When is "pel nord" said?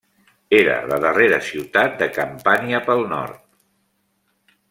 2.89-3.45